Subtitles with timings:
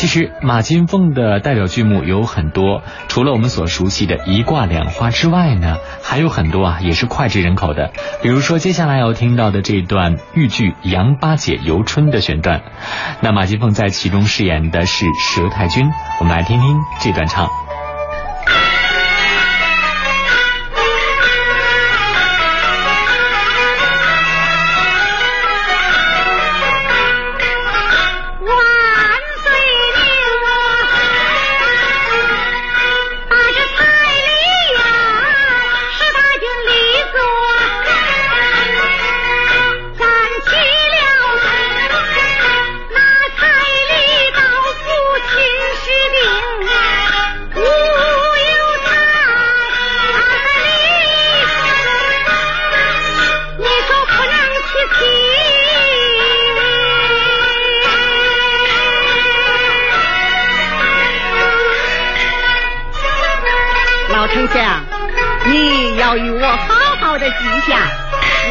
[0.00, 7.92] 其实马金凤的代表剧目有很多，除了我们所熟悉的一挂两花之外呢，还有很多啊，也是脍炙人口的。
[8.22, 12.62] 比如说接下来要听到的这段豫剧《杨八姐游春》的选段，
[13.20, 17.69] 那马金凤在其中饰演的是佘太君，我们来听听这段唱。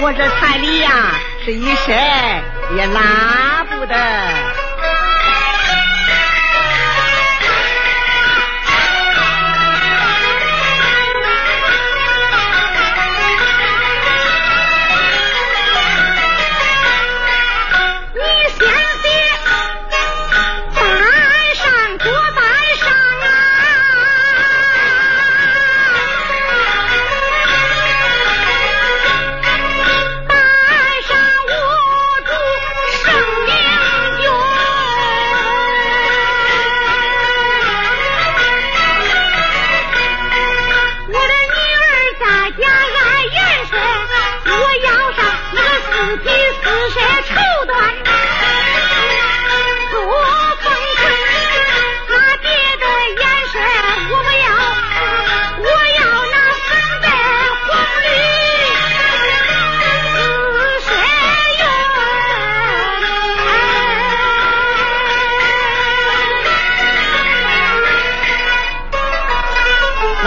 [0.02, 1.96] 我这彩礼呀，是一身
[2.78, 3.96] 也拿不得。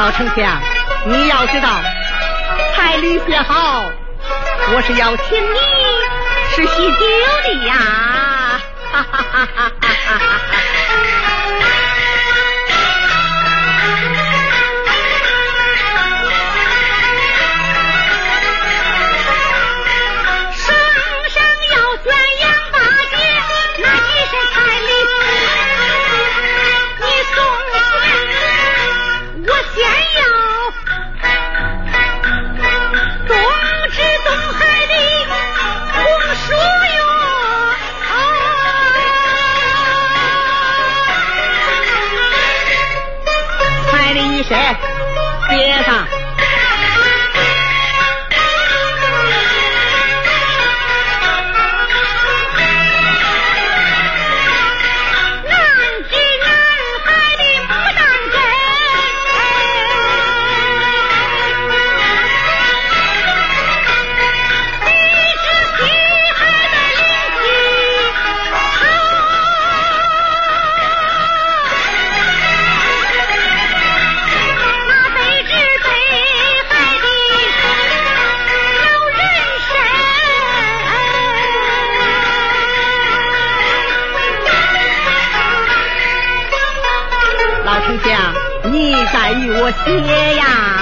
[0.03, 0.61] 老丞相，
[1.07, 1.69] 你要知道，
[2.75, 3.89] 彩礼写好，
[4.75, 5.59] 我是要请你
[6.51, 6.99] 吃喜酒
[7.45, 7.73] 的呀！
[8.91, 10.21] 哈哈哈哈哈哈！
[44.15, 44.59] 这一身
[45.49, 46.22] 街上。
[89.85, 90.79] 爹呀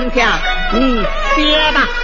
[0.00, 0.26] 今天
[0.72, 0.94] 你
[1.36, 1.99] 爹吧。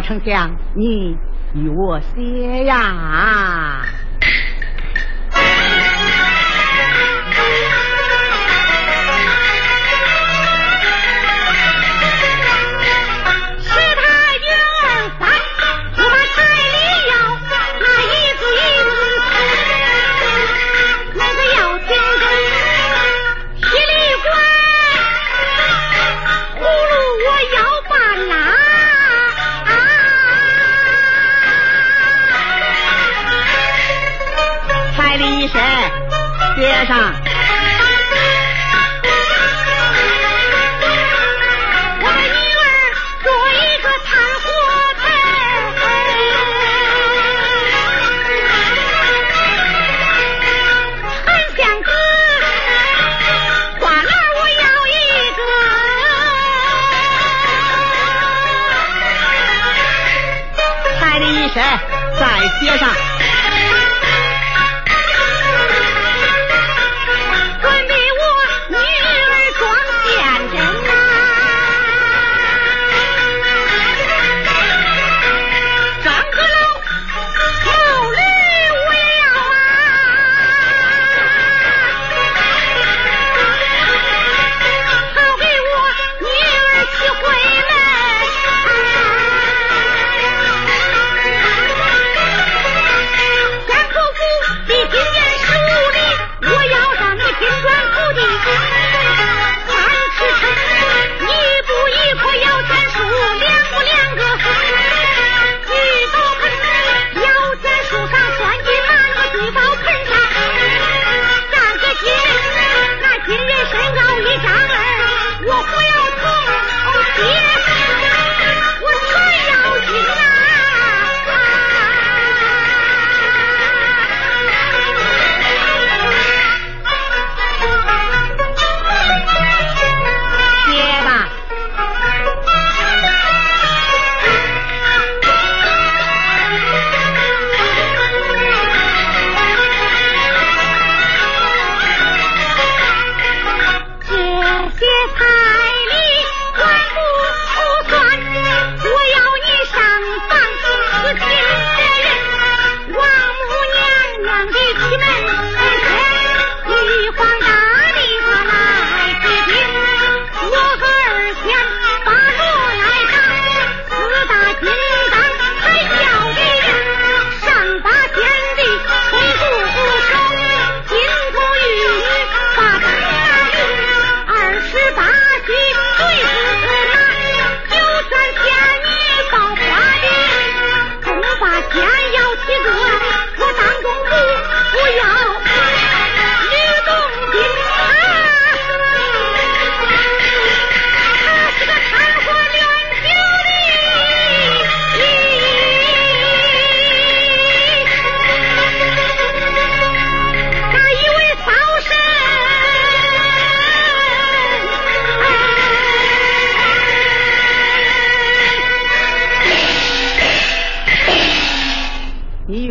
[0.00, 1.18] 老丞相，你
[1.52, 3.84] 与我歇呀。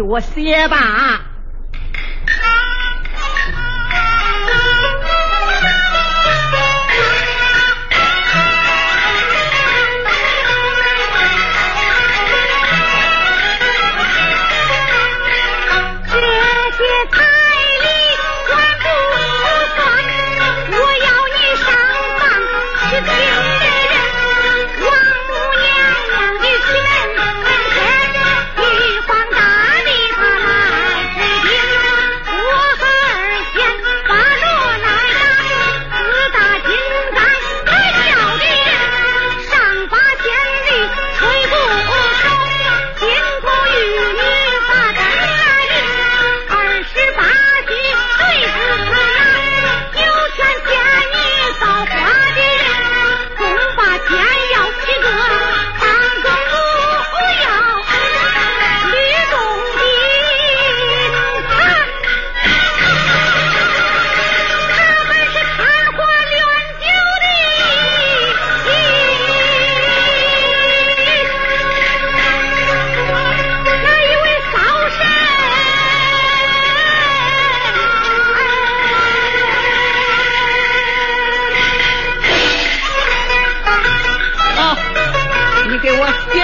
[0.09, 1.28] 我歇吧。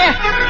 [0.06, 0.45] Yeah.